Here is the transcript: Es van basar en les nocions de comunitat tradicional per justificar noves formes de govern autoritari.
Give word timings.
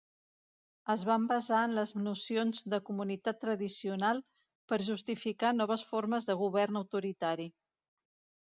Es 0.93 1.01
van 1.09 1.25
basar 1.31 1.59
en 1.65 1.75
les 1.79 1.91
nocions 2.07 2.63
de 2.75 2.79
comunitat 2.87 3.39
tradicional 3.43 4.23
per 4.73 4.81
justificar 4.89 5.55
noves 5.61 5.87
formes 5.91 6.31
de 6.31 6.41
govern 6.45 6.81
autoritari. 6.83 7.51